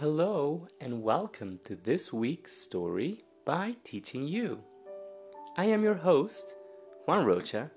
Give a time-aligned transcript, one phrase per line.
[0.00, 4.58] Hello and welcome to this week's story by Teaching You.
[5.56, 6.56] I am your host,
[7.06, 7.70] Juan Rocha,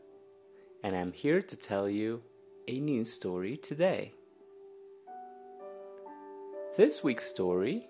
[0.83, 2.23] and I'm here to tell you
[2.67, 4.13] a new story today.
[6.75, 7.85] This week's story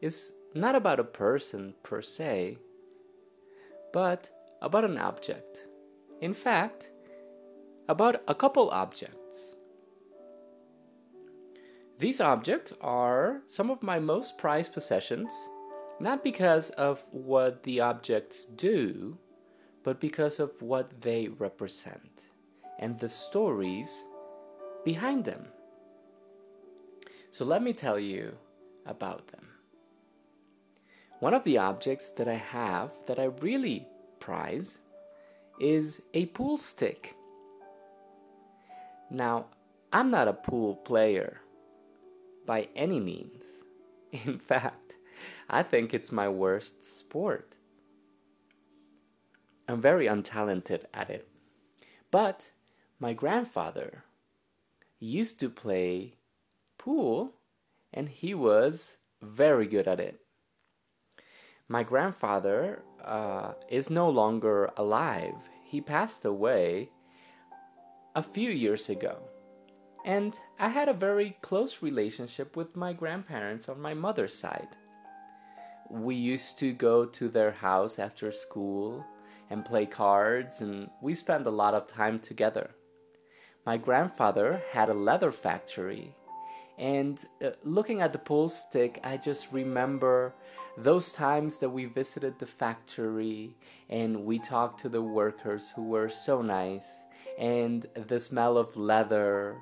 [0.00, 2.58] is not about a person per se,
[3.92, 4.30] but
[4.62, 5.66] about an object.
[6.20, 6.90] In fact,
[7.88, 9.55] about a couple objects.
[11.98, 15.32] These objects are some of my most prized possessions,
[15.98, 19.16] not because of what the objects do,
[19.82, 22.28] but because of what they represent
[22.78, 24.04] and the stories
[24.84, 25.46] behind them.
[27.30, 28.36] So let me tell you
[28.84, 29.48] about them.
[31.20, 33.86] One of the objects that I have that I really
[34.20, 34.80] prize
[35.58, 37.16] is a pool stick.
[39.10, 39.46] Now,
[39.94, 41.40] I'm not a pool player
[42.46, 43.64] by any means.
[44.24, 44.94] In fact,
[45.50, 47.56] I think it's my worst sport.
[49.68, 51.28] I'm very untalented at it.
[52.10, 52.52] But
[53.00, 54.04] my grandfather
[54.98, 56.14] used to play
[56.78, 57.34] pool
[57.92, 60.20] and he was very good at it.
[61.68, 65.34] My grandfather uh, is no longer alive.
[65.64, 66.90] He passed away
[68.14, 69.18] a few years ago.
[70.06, 74.68] And I had a very close relationship with my grandparents on my mother's side.
[75.90, 79.04] We used to go to their house after school
[79.50, 82.70] and play cards, and we spent a lot of time together.
[83.66, 86.14] My grandfather had a leather factory,
[86.78, 90.34] and uh, looking at the pool stick, I just remember
[90.76, 93.56] those times that we visited the factory
[93.88, 97.06] and we talked to the workers who were so nice,
[97.38, 99.56] and the smell of leather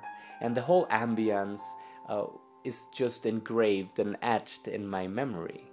[0.45, 1.63] and the whole ambience
[2.07, 2.27] uh,
[2.63, 5.65] is just engraved and etched in my memory.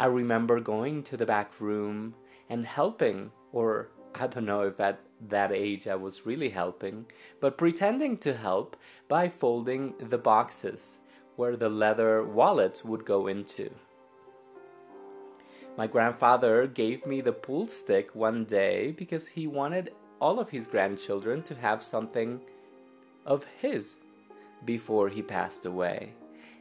[0.00, 2.14] I remember going to the back room
[2.48, 7.04] and helping, or I don't know if at that age I was really helping,
[7.38, 8.76] but pretending to help
[9.08, 11.00] by folding the boxes
[11.36, 13.68] where the leather wallets would go into.
[15.76, 20.66] My grandfather gave me the pool stick one day because he wanted all of his
[20.66, 22.40] grandchildren to have something
[23.26, 24.00] of his
[24.64, 26.12] before he passed away.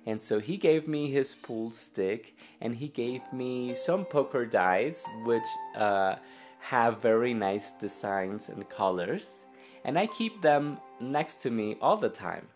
[0.06, 5.06] And so he gave me his pool stick and he gave me some poker dice,
[5.24, 5.46] which
[5.76, 6.16] uh,
[6.59, 9.46] have very nice designs and colors.
[9.84, 12.48] And I keep them next to me all the time.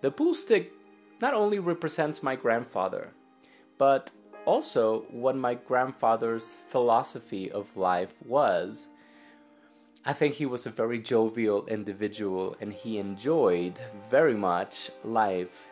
[0.00, 0.72] The pool stick
[1.20, 3.12] not only represents my grandfather,
[3.76, 4.10] but
[4.44, 8.88] also what my grandfather's philosophy of life was
[10.04, 13.78] I think he was a very jovial individual and he enjoyed
[14.10, 15.68] very much life.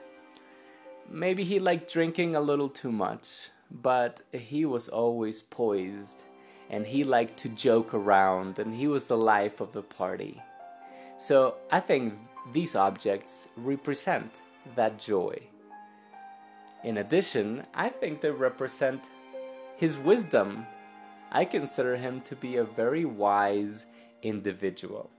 [1.08, 6.24] Maybe he liked drinking a little too much, but he was always poised
[6.68, 10.42] and he liked to joke around and he was the life of the party.
[11.18, 12.14] So I think
[12.52, 14.40] these objects represent
[14.74, 15.38] that joy.
[16.84, 19.02] In addition, I think they represent
[19.76, 20.66] his wisdom.
[21.32, 23.86] I consider him to be a very wise
[24.28, 25.10] individual.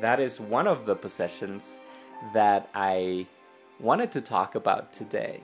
[0.00, 1.78] That is one of the possessions
[2.34, 3.26] that I
[3.80, 5.40] wanted to talk about today.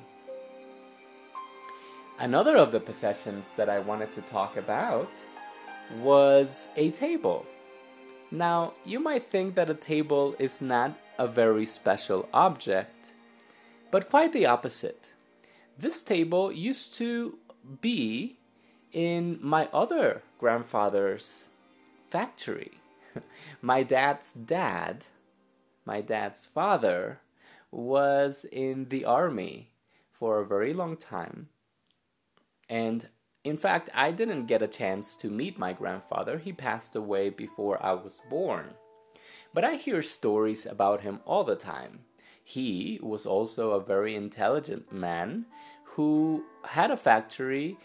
[2.18, 5.08] Another of the possessions that I wanted to talk about
[6.00, 7.46] was a table.
[8.30, 13.12] Now, you might think that a table is not a very special object,
[13.90, 15.12] but quite the opposite.
[15.78, 17.38] This table used to
[17.80, 18.38] be
[18.92, 21.50] in my other grandfather's
[22.12, 22.72] factory.
[23.62, 25.06] my dad's dad,
[25.86, 27.20] my dad's father,
[27.70, 29.70] was in the army
[30.12, 31.48] for a very long time.
[32.68, 33.08] And
[33.44, 36.36] in fact, I didn't get a chance to meet my grandfather.
[36.36, 38.74] He passed away before I was born.
[39.54, 42.00] But I hear stories about him all the time.
[42.44, 45.46] He was also a very intelligent man
[45.94, 47.78] who had a factory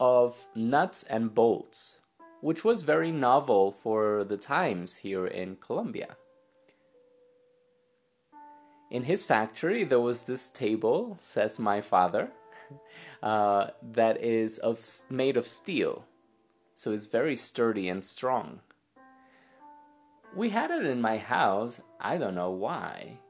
[0.00, 1.98] of nuts and bolts
[2.44, 6.14] which was very novel for the times here in Colombia.
[8.90, 12.32] In his factory, there was this table, says my father,
[13.22, 16.04] uh, that is of made of steel,
[16.74, 18.60] so it's very sturdy and strong.
[20.36, 23.20] We had it in my house, I don't know why.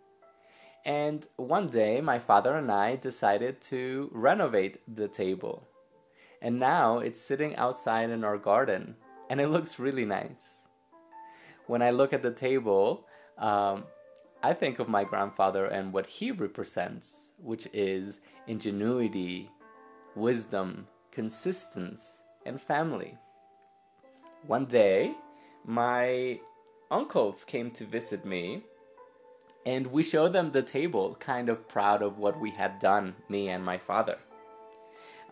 [0.84, 5.69] And one day, my father and I decided to renovate the table.
[6.43, 8.96] And now it's sitting outside in our garden
[9.34, 10.69] and it looks really nice.
[11.66, 13.04] When I look at the table,
[13.36, 13.82] um,
[14.44, 19.50] I think of my grandfather and what he represents, which is ingenuity,
[20.14, 23.19] wisdom, consistency, and family.
[24.46, 25.16] One day,
[25.64, 26.38] my
[26.92, 28.62] uncles came to visit me,
[29.66, 33.48] and we showed them the table, kind of proud of what we had done, me
[33.48, 34.19] and my father.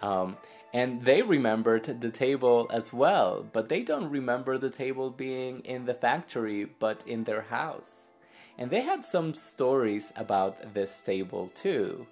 [0.03, 0.37] Um,
[0.75, 5.85] and they remembered the table as well, but they don't remember the table being in
[5.85, 8.09] the factory, but in their house.
[8.59, 12.07] And they had some stories about this table too.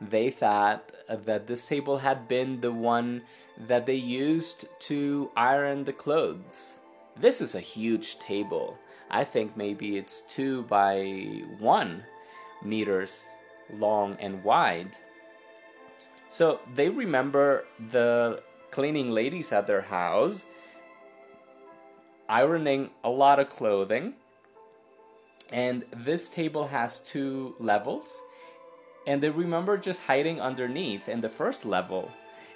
[0.00, 3.22] They thought that this table had been the one
[3.68, 6.80] that they used to iron the clothes.
[7.16, 8.76] This is a huge table.
[9.10, 12.04] I think maybe it's two by one
[12.62, 13.28] meters
[13.72, 14.96] long and wide.
[16.34, 18.42] So they remember the
[18.72, 20.44] cleaning ladies at their house
[22.28, 24.14] ironing a lot of clothing.
[25.52, 28.20] And this table has two levels.
[29.06, 32.10] And they remember just hiding underneath in the first level.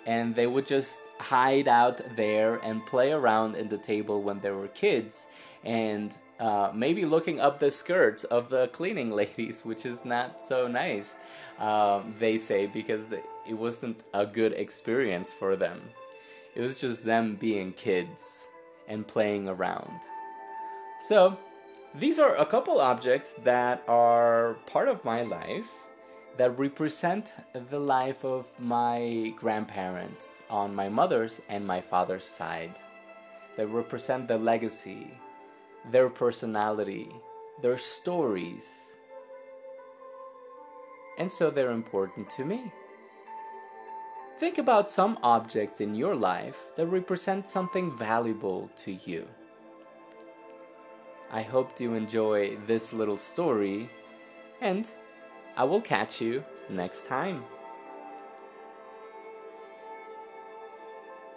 [0.05, 4.51] And they would just hide out there and play around in the table when they
[4.51, 5.29] were kids.
[5.63, 10.67] And uh, maybe looking up the skirts of the cleaning ladies, which is not so
[10.67, 11.17] nice,
[11.59, 15.81] um, they say, because it wasn't a good experience for them.
[16.55, 18.47] It was just them being kids
[18.89, 20.01] and playing around.
[21.01, 21.39] So,
[21.95, 25.69] these are a couple objects that are part of my life
[26.37, 27.33] that represent
[27.71, 32.75] the life of my grandparents on my mother's and my father's side.
[33.57, 35.11] That represent the legacy,
[35.91, 37.11] their personality,
[37.63, 38.95] their stories.
[41.19, 42.73] And so they're important to me.
[44.39, 49.27] Think about some objects in your life that represent something valuable to you.
[51.31, 53.91] I hope you enjoy this little story,
[54.61, 54.89] and
[55.57, 57.43] I will catch you next time.